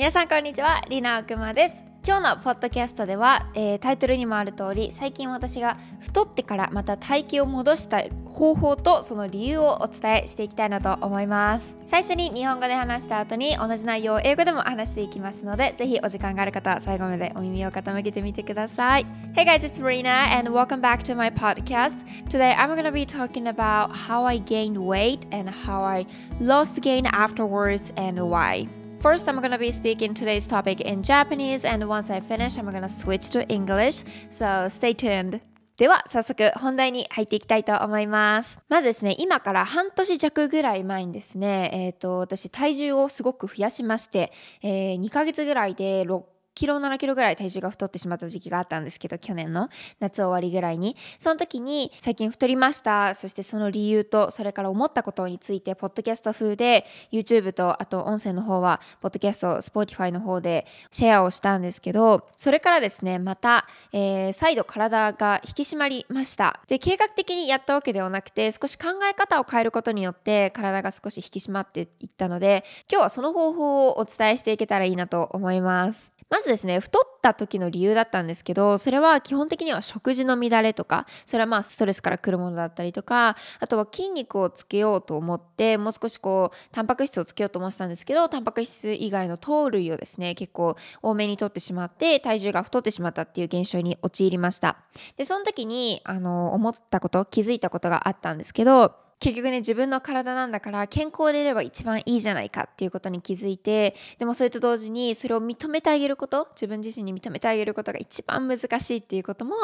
[0.00, 1.74] 皆さんこんにちはリナ奥間です。
[2.06, 11.76] 今日のポッドキャストでは、えー、タイトルにもある通り最近私が太ってからまた体型を戻した方法とその理由をお伝えしていきたいなと思います。
[11.84, 19.06] 最初に日本語で話した後に同じ内容を英語でも話していきますのでぜひお時間がある方は最後までお耳を傾けてみてください。
[19.34, 21.98] Hey guys it's Marina and welcome back to my podcast.
[22.30, 26.06] Today I'm gonna be talking about how I gained weight and how I
[26.40, 28.79] lost gain afterwards and why.
[29.00, 32.86] First, I'm gonna be speaking today's topic in Japanese, and once I finish, I'm gonna
[32.86, 34.04] switch to English.
[34.28, 35.40] So stay tuned.
[35.78, 44.30] では早速本題に入っていきたいと思いますまずですね今から半年弱ぐらい前にですねえっ、ー、と私体重をすごく増やしまして、
[44.62, 46.22] えー、2ヶ月ぐらいで6
[46.54, 49.68] キロ7キロぐらい体重が太ってしまった時期があったんですけど去年の
[49.98, 50.96] 夏終わりぐらいに。
[51.18, 53.14] その時に最近太りました。
[53.14, 66.60] そしてその理由とそれから思ったことについてポッドキャスト風で YouTube とあと音声の方はポッドキャスト Spotify の方でシェアをしたんですけどそれからですねまた、えー、再度体が引き締まりました。
[66.68, 76.19] で計画的にやったわけではなくて少し考え方を変えることによって体が少し引き締まっていったので今日はその方法をお伝えしていけたらいいなと思います。
[76.30, 94.76] まずですね太った時の理由だったんですけどそれは基本的には食事の乱れとかそれはまあストレスから来るものだったりとかあとは筋肉をつけようと思ってもう少しこうタンパク質をつけようと思ってたんですけどタンパク質以外の糖類をですね結構多めにとってしまって体重が太ってしまったっていう現象に陥りました。
[95.16, 109.54] でその時にあの思ったこと気づいたことがあったんですけど結局ね自分の体なんだから健康でいれば一番いいじゃないかっていうことに気づいてでもそれと同時にそれを認めてあげること自分自身に認めてあげることが一番難しいっていうことも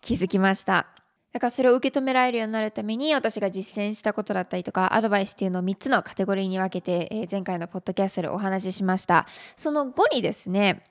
[0.00, 0.88] 気づきました。
[1.32, 9.26] だからそれを受け止められるようになるために私が実践したことだったりとかアドバイスっていうのを3つのカテゴリーに分けて、え、前回のポッドキャストでお話ししました。
[9.56, 10.84] その後にですね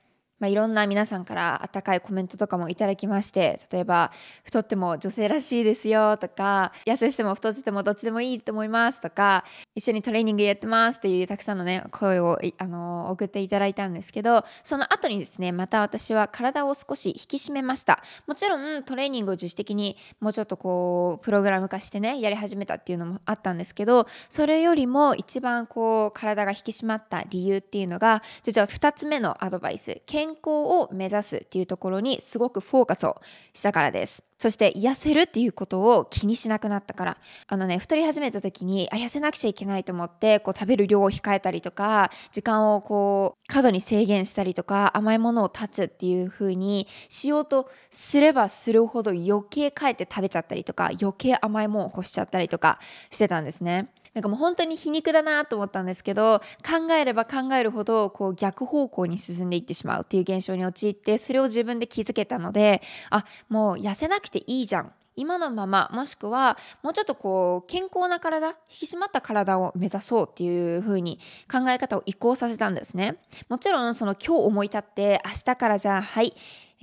[0.43, 4.11] まあ、いろんな皆さんから温かいコメントとかもいただきまして例えば
[4.43, 18.03] 「太っても女性らしいですよ」とか「痩せしても太っててもどっちでもいいと思います」とか「一緒にトレーニングやってます」っていうたくさんのね声をあの送っていただいたんですけどその後にですねまた私は体を少し引き締めました。
[18.27, 30.01] もちろんトレーニングを自主的にもうちょっとこうプログラム化してねやり始めたっていうのもあったんですけどそれよりも一番こう体が引き締まった理由っていうのが実は2つ目のアドバイス。
[30.05, 33.21] 健康を目指すっていうところにすごくフォーカスを
[33.53, 34.23] したからです。
[34.37, 37.17] そして痩せるっていうことを気にしなくなったから
[37.47, 52.79] あのね太り始めた時にあ痩せなくちゃいけないと思ってこう食べる量を控えたりとか時間をこう過度に制限したりとか甘いものを断つっていう風にしようとすればするほど余計かえって食べちゃったりとか余計甘いものを欲しちゃったりとか
[53.09, 53.89] してたんですね。
[54.13, 64.91] なんかもう本当に皮肉だなと思ったんですけど考えれば考えるほどこう逆方向に進んでいってしまうっていう現象に陥ってそれを自分で気づけたのであもう痩せなくていいじゃん。
[65.15, 71.19] 今のままもしくはもうちょっとこう健康な体引き締まった体を目指そうっていう風に
[71.51, 73.17] 考え方を移行させたんですね。
[73.47, 76.33] もちろんその今日思い立って明日からじゃあはい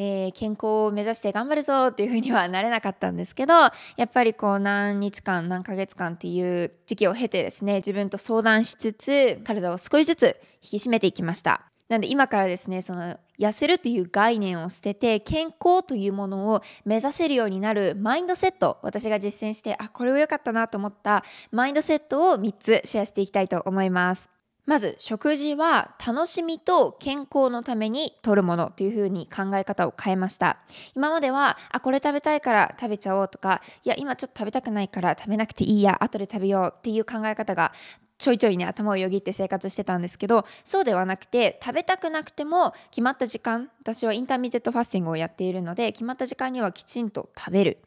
[0.03, 3.71] えー、健康を目指して頑張るぞっていう風にはなれなかったんですけどや
[4.05, 11.70] っぱりこう何日間何ヶ月間っていう時期を経てですね自分と相談しつつ体を少しずつ引き締めていきました。
[11.91, 24.31] なんで今からですねその痩せるという概念を捨てて健康というものを目指せるようになるマインドセット私が実践してあこれは良かったなと思ったマインドセットを3つシェアしていきたいと思います。
[24.67, 30.59] まず食事は楽しみと健康のために取るものというふうに考え方を変えました。
[30.95, 37.73] 今まではあこれ食べたいから食べちゃおうとかいや今ちょっと食べたくないから食べなくていいや後で食べようっていう考え方が
[38.21, 47.79] ちょいちょいね頭をよぎって生活してたんですけどそうではなくて食べたくなくても決まった時間私は intermittent fasting をやっているので決まった時間にはきちんと食べる。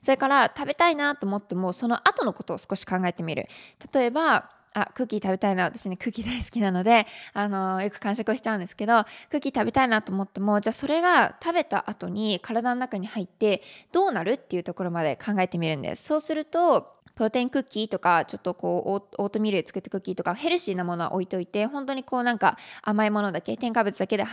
[0.00, 3.46] それから食べたいなと思ってもその後のことを少し考えてみる。
[3.92, 13.62] 例えばあクッキー食べたいな私ねクッキー大好きなのであのよく完食しちゃうんですけどクッキー食べたいなと思ってもじゃあそれが食べた後に体の中に入って
[13.92, 16.04] どうなるっていうところまで考えてみるんです。
[16.04, 24.24] そうするとプロテインクッキーとかちょっとこうオートミールで作ったクッキーとかヘルシーなものは置いといて本当にこうなんか甘いものだけ添加物だけで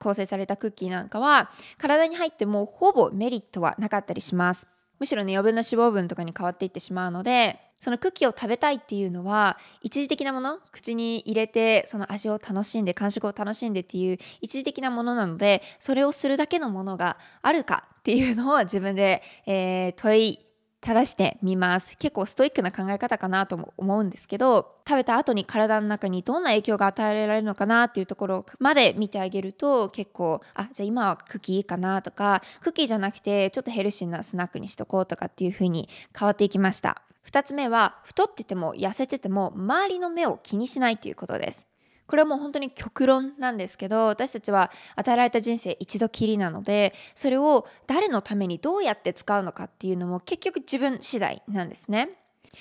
[0.00, 4.66] 構成されたクッキーなんかは体に入ってもほぼメリットはなかったりします。
[4.98, 20.38] むしろね余分な脂肪分とかに変わっていってしまうのでそのクッキーを食べたいっていうのは一時的なもの口に入れてその味を楽しんで感触を楽しんでっていう一時的なものなのでそれをするだけのものがあるかっていうのを自分で、えー、問い
[20.82, 21.96] 正してみます。
[21.96, 35.88] 結構ストイックな考え方かなとも思うんですけど食べた後に体の中にどんな影響が与えられるのかなっていうところまで見てあげると結構あじゃあ今はクッキーかなとかクッキーじゃなくてちょっとヘルシーなスナックにしとこうとかっていう風に
[36.18, 37.02] 変わっていきました。
[37.30, 41.71] 2つ目は太ってても痩せてても周りの目を気にしないということです。
[42.06, 52.10] これはもう本当に極論なんですけど私たちは与えられた人生一度きりなのでそれを誰のためにどうやって使うのかっていうのも結局自分次第なんですね。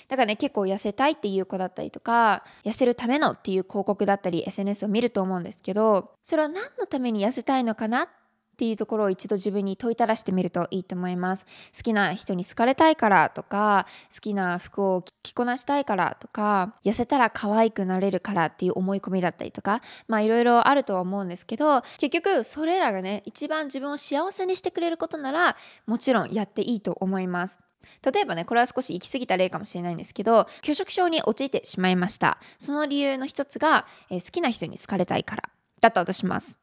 [0.08, 8.08] だからね結構痩せたいっていう子だったりとか痩せるためのっていう広告だったり SNS を見ると思うんですけどそれは何のために痩せたいのかなっ
[8.54, 11.46] っていうところを一度自分に問いただしてみるといいと思います。
[11.76, 25.56] 好きな人に好かれたいからとか好きな服を着こなしたいからとか痩せたら可愛くなれるからっていう思い込みだったりとかまあいろいろあるとは思うんですけど結局それらがね一番自分を幸せにしてくれることなら
[25.88, 27.60] もちろんやっていいと思います。
[28.04, 32.38] 例えばねこれは少し行き過ぎた例かもしれないんですけど拒食症に陥ってしまいました。
[32.60, 35.50] その理由の一つが、えー、好きな人に好かれたいから
[35.80, 36.61] だったとします。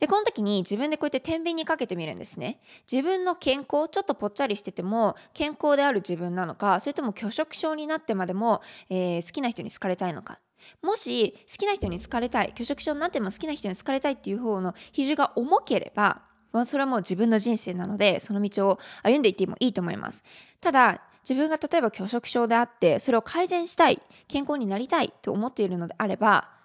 [0.00, 2.58] でこの時に自分でこうやって天秤にかけてみるんですね。
[2.90, 10.40] 自分の健康ちょっとぽっちゃりしてても健康である自分なのかそれとも拒食症になってまでも、えー、好きな人に好かれたいのか。
[10.82, 20.24] もし好きな人に好かれたい拒食症になっても好きな人に好かれたいっていう方の比重が重ければ、まあ、それはもう自分の人生なのでその道を歩んでいってもいいと思います。
[20.60, 26.59] ただ自分が例えば拒食症であってそれを改善したい健康になりたいと思っているのであれば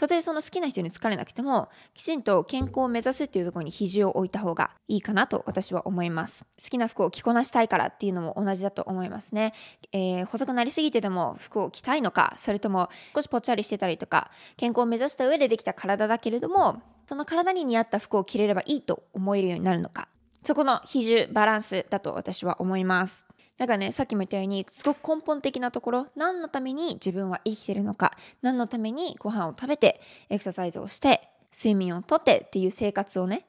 [0.00, 6.46] たとえその好きな人に好かれなくてもきちんと健康を目指すっていうところに比重を置いた方がいいかなと私は思います。
[6.58, 9.52] 好きな服を着こなしたいからっていうのも同じだと思いますね、
[9.92, 20.08] えー、細くなりすぎてでも服を着たいのかそれとも少しぽっちゃりしてたりとか健康を目指した上でできた体だけれどもその体に似合った服を着れればいいと思えるようになるのか
[20.42, 23.26] そこの比重バランスだと私は思います。
[23.60, 33.44] だからねさっきも言ったようにすごく根本的なところ何のために自分は生きてるのか何のためにご飯を食べてエクササイズをして睡眠をとってっていう生活をね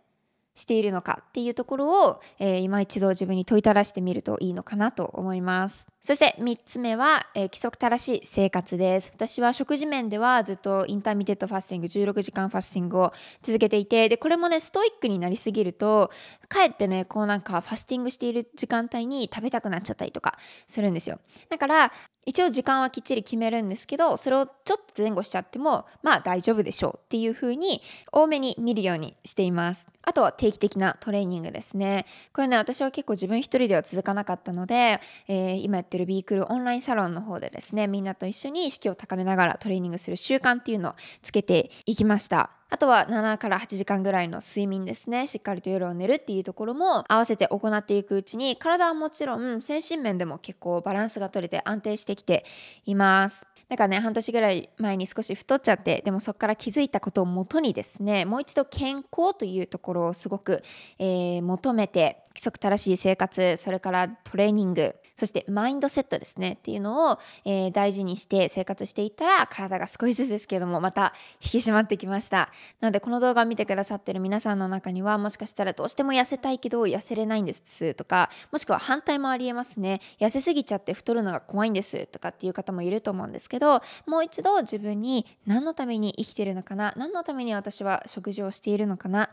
[0.54, 5.88] しているのかっていうところを、えー、今一度自分に問いただしてみるといいのかなと思います。
[6.02, 9.12] そして3つ目は、えー、規則正しい生活です。
[9.14, 16.12] 私は食事面ではずっと intermittent fasting、16時間ファスティングを続けていて、で、これもね、ストイックになりすぎると、
[16.50, 20.38] かえってね、こうなんかファスティングしている時間帯に食べたくなっちゃったりとか
[20.68, 21.20] するんですよ。
[21.50, 21.92] だから、
[22.26, 27.82] 一応時間はきっちり決めるんですけどそれをちょっと前後しちゃってもまあ大丈夫でしょうっていう風に
[28.12, 29.88] 多めに見るようにしています。
[30.04, 32.06] あとは定期的なトレーニングですね。
[32.34, 42.61] これね私は結構自分一人では続かなかったので、えー、今やってるビークルオンラインサロンの方でですねみんなと一緒に意識を高めながらトレーニングする習慣っていうのをつけていきました。
[42.74, 45.28] あとは7から8時間ぐらいの睡眠ですね。
[45.28, 52.46] しっかりと夜を寝るっていうところも合わせて行っていくうちに、体はもちろん精神面でも結構バランスが取れて安定してきて
[52.86, 53.46] います。
[53.68, 60.64] だからね、半年ぐらい前に少し太っちゃって、でもそこから気づいたことをもとにですね、もう一度健康というところをすごく、
[60.98, 72.50] えー、求めて、規則正しい生活、それからトレーニング、そしてマインドセットですねっていうのを、えー、大事にして生活していったら体が少しずつですけれどもまた引き締まってきました。
[72.80, 80.02] なのでこの動画を見てくださってる皆さんの中にはもしかしたらどうしても痩せたいけど痩せれないんですとかもしくは反対もありえますね。
[80.20, 89.30] 痩せすぎちゃって太るのが怖いんですとかっていう方もいると思うんですけどもう一度自分に何のために生きてるのかな何のために私は食事をしているのかな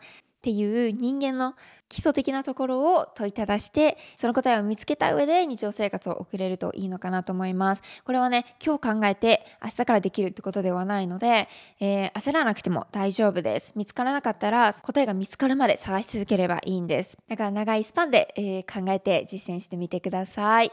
[0.49, 1.57] っていう人間の
[1.91, 7.83] 基礎的なところを問いただしてその答えを見つけた上で日常生活を送れるといいのかなと思います。
[8.05, 11.49] これはね今日考えて明日からできるってことではないので、
[11.81, 13.75] えー、焦らなくても大丈夫です。
[13.77, 17.19] 見つからなかったら答えが見つかるまで探し続ければいいんです。
[17.29, 20.73] だから長いスパンで、えー、考えて実践してみてください。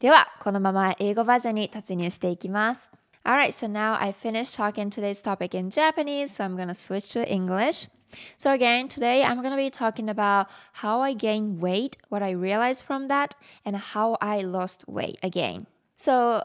[0.00, 2.90] ではこのまま英語バージョンに突入していきます。
[3.24, 7.88] Alright, so now I finished talking today's topic in Japanese, so I'm gonna switch to English.
[8.36, 12.30] So, again, today I'm going to be talking about how I gained weight, what I
[12.30, 15.66] realized from that, and how I lost weight again.
[15.96, 16.44] So,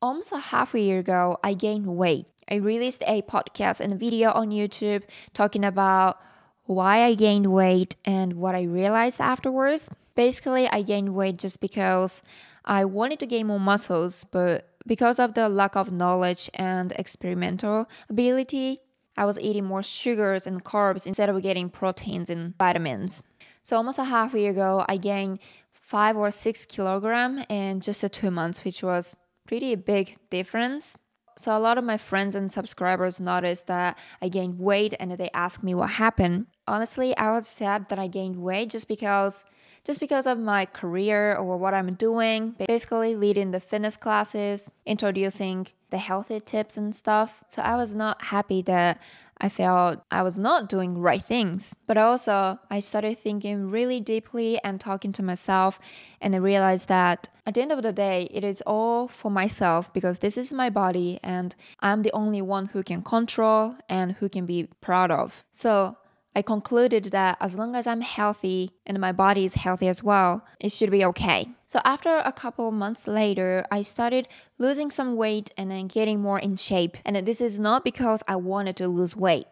[0.00, 2.28] almost a half a year ago, I gained weight.
[2.50, 5.02] I released a podcast and a video on YouTube
[5.32, 6.20] talking about
[6.64, 9.90] why I gained weight and what I realized afterwards.
[10.14, 12.22] Basically, I gained weight just because
[12.64, 17.88] I wanted to gain more muscles, but because of the lack of knowledge and experimental
[18.08, 18.80] ability,
[19.16, 23.22] I was eating more sugars and carbs instead of getting proteins and vitamins.
[23.62, 25.38] So almost a half year ago, I gained
[25.70, 29.14] five or six kilogram in just two months, which was
[29.46, 30.96] pretty big difference.
[31.36, 35.30] So a lot of my friends and subscribers noticed that I gained weight and they
[35.32, 36.46] asked me what happened.
[36.66, 39.44] Honestly, I was sad that I gained weight just because
[39.84, 45.66] just because of my career or what I'm doing, basically leading the fitness classes, introducing
[45.92, 47.44] the healthy tips and stuff.
[47.46, 49.00] So I was not happy that
[49.42, 51.74] I felt I was not doing right things.
[51.86, 55.80] But also, I started thinking really deeply and talking to myself,
[56.20, 59.92] and I realized that at the end of the day, it is all for myself
[59.92, 64.28] because this is my body, and I'm the only one who can control and who
[64.28, 65.44] can be proud of.
[65.50, 65.96] So
[66.34, 70.44] I concluded that as long as I'm healthy and my body is healthy as well,
[70.58, 71.48] it should be okay.
[71.66, 76.38] So after a couple months later, I started losing some weight and then getting more
[76.38, 76.96] in shape.
[77.04, 79.46] And this is not because I wanted to lose weight,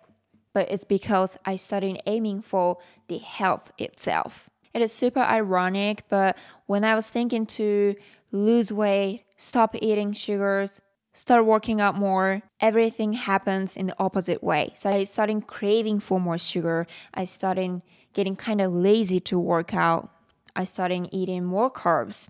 [0.55, 4.49] but it's because I started aiming for the health itself.
[4.73, 7.95] It is super ironic, but when I was thinking to
[8.33, 10.81] lose weight, stop eating sugars,
[11.21, 14.71] start working out more, everything happens in the opposite way.
[14.75, 16.87] So I started craving for more sugar.
[17.13, 17.83] I started
[18.15, 20.09] getting kind of lazy to work out.
[20.57, 22.29] I started eating more carbs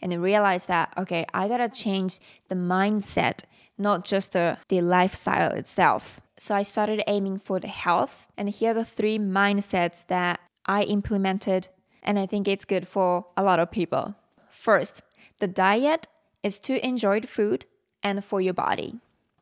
[0.00, 2.18] and I realized that, okay, I gotta change
[2.48, 3.44] the mindset,
[3.76, 6.18] not just the, the lifestyle itself.
[6.38, 8.26] So I started aiming for the health.
[8.38, 11.68] And here are the three mindsets that I implemented,
[12.02, 14.14] and I think it's good for a lot of people.
[14.50, 15.02] First,
[15.40, 16.06] the diet
[16.42, 17.66] is to enjoy the food
[18.02, 18.96] and for your body.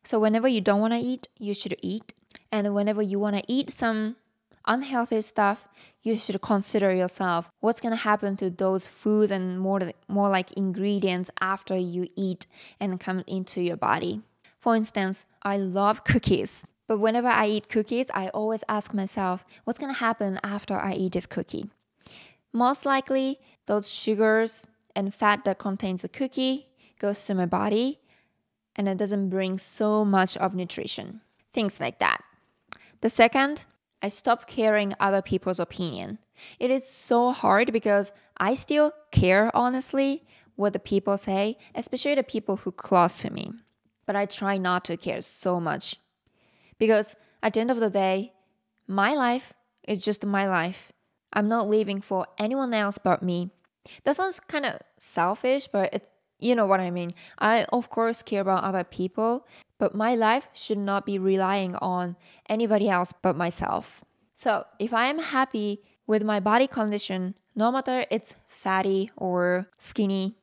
[0.04, 2.14] So whenever you don't want to eat, you should eat.
[2.50, 4.16] And whenever you want to eat some
[4.66, 5.68] unhealthy stuff,
[6.02, 10.52] you should consider yourself what's going to happen to those foods and more more like
[10.52, 12.46] ingredients after you eat
[12.80, 14.22] and come into your body.
[14.58, 16.64] For instance, I love cookies.
[16.86, 20.94] But whenever I eat cookies, I always ask myself, what's going to happen after I
[20.94, 21.70] eat this cookie?
[22.52, 27.98] Most likely, those sugars and fat that contains the cookie goes to my body
[28.78, 31.20] and it doesn't bring so much of nutrition.
[31.52, 32.22] Things like that.
[33.00, 33.64] The second,
[34.00, 36.18] I stop caring other people's opinion.
[36.60, 42.22] It is so hard because I still care honestly what the people say, especially the
[42.22, 43.50] people who close to me.
[44.06, 45.96] But I try not to care so much.
[46.78, 48.32] Because at the end of the day,
[48.86, 49.52] my life
[49.86, 50.92] is just my life.
[51.32, 53.50] I'm not living for anyone else but me.
[54.04, 56.08] That sounds kind of selfish, but it,
[56.38, 57.14] you know what I mean.
[57.38, 59.46] I, of course, care about other people,
[59.78, 62.16] but my life should not be relying on
[62.48, 64.04] anybody else but myself.
[64.34, 70.36] So, if I am happy with my body condition, no matter it's fatty or skinny,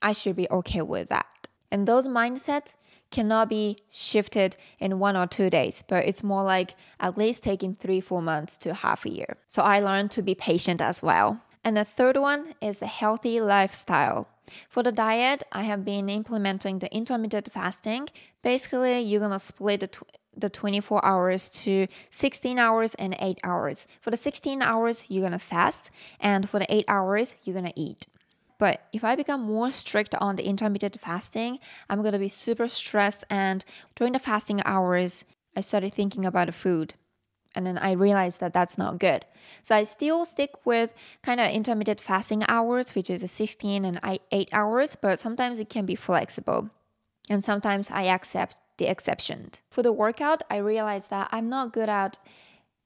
[0.00, 1.48] I should be okay with that.
[1.70, 2.76] And those mindsets
[3.10, 7.74] cannot be shifted in one or two days, but it's more like at least taking
[7.74, 9.36] three, four months to half a year.
[9.48, 11.40] So I learned to be patient as well.
[11.64, 14.28] And the third one is the healthy lifestyle.
[14.68, 18.08] For the diet, I have been implementing the intermittent fasting.
[18.42, 23.86] Basically, you're gonna split the, tw- the 24 hours to 16 hours and 8 hours.
[24.00, 25.90] For the 16 hours, you're gonna fast,
[26.20, 28.06] and for the 8 hours, you're gonna eat.
[28.58, 33.24] But if I become more strict on the intermittent fasting, I'm gonna be super stressed.
[33.30, 33.64] And
[33.94, 35.24] during the fasting hours,
[35.56, 36.94] I started thinking about the food
[37.58, 39.26] and then I realized that that's not good.
[39.62, 43.98] So I still stick with kind of intermittent fasting hours, which is 16 and
[44.30, 46.70] 8 hours, but sometimes it can be flexible.
[47.28, 49.50] And sometimes I accept the exception.
[49.70, 52.20] For the workout, I realized that I'm not good at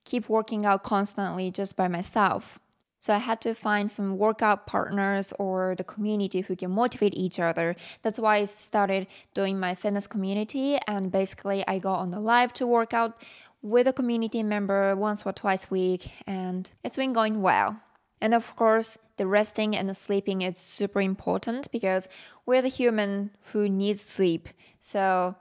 [0.06, 2.58] keep working out constantly just by myself.
[2.98, 7.38] So I had to find some workout partners or the community who can motivate each
[7.38, 7.76] other.
[8.00, 12.52] That's why I started doing my fitness community and basically I go on the live
[12.54, 13.20] to work out
[13.62, 17.80] with a community member once or twice a week, and it's been going well.
[18.20, 22.08] And of course, the resting and the sleeping is super important because
[22.44, 24.48] we're the human who needs sleep.
[24.80, 25.36] So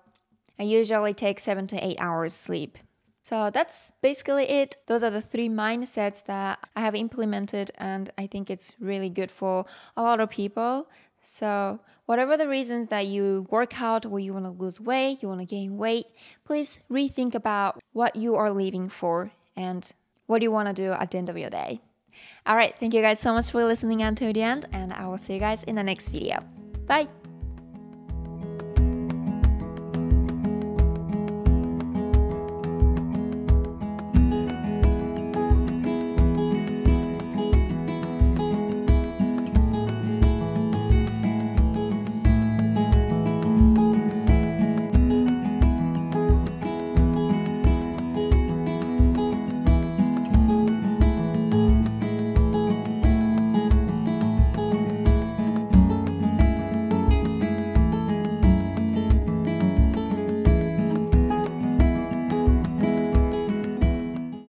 [0.60, 2.78] I usually take seven to eight hours sleep.
[3.24, 4.78] So that's basically it.
[4.88, 9.30] Those are the three mindsets that I have implemented, and I think it's really good
[9.30, 10.88] for a lot of people.
[11.22, 15.28] So, whatever the reasons that you work out or you want to lose weight, you
[15.28, 16.06] want to gain weight,
[16.46, 19.92] please rethink about what you are living for and
[20.26, 21.82] what you want to do at the end of your day.
[22.46, 25.18] All right, thank you guys so much for listening until the end, and I will
[25.18, 26.44] see you guys in the next video.
[26.88, 27.08] Bye.